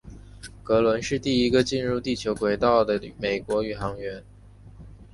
[0.63, 4.23] 格伦是第一个进入地球轨道的美国宇航员。